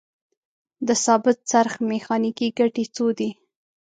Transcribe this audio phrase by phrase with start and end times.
[0.87, 3.29] د ثابت څرخ میخانیکي ګټې څو دي؟